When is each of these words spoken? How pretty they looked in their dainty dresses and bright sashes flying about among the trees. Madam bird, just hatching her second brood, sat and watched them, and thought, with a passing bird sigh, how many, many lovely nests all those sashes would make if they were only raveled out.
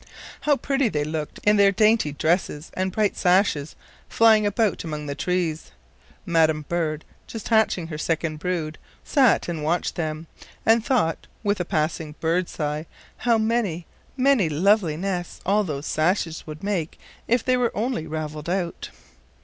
How 0.41 0.57
pretty 0.57 0.89
they 0.89 1.03
looked 1.03 1.39
in 1.43 1.57
their 1.57 1.71
dainty 1.71 2.11
dresses 2.11 2.71
and 2.73 2.91
bright 2.91 3.15
sashes 3.15 3.75
flying 4.09 4.47
about 4.47 4.83
among 4.83 5.05
the 5.05 5.13
trees. 5.13 5.69
Madam 6.25 6.65
bird, 6.67 7.05
just 7.27 7.49
hatching 7.49 7.85
her 7.85 7.99
second 7.99 8.37
brood, 8.39 8.79
sat 9.03 9.47
and 9.47 9.63
watched 9.63 9.93
them, 9.97 10.25
and 10.65 10.83
thought, 10.83 11.27
with 11.43 11.59
a 11.59 11.65
passing 11.65 12.15
bird 12.19 12.49
sigh, 12.49 12.87
how 13.17 13.37
many, 13.37 13.85
many 14.17 14.49
lovely 14.49 14.97
nests 14.97 15.39
all 15.45 15.63
those 15.63 15.85
sashes 15.85 16.47
would 16.47 16.63
make 16.63 16.99
if 17.27 17.45
they 17.45 17.55
were 17.55 17.71
only 17.77 18.07
raveled 18.07 18.49
out. 18.49 18.89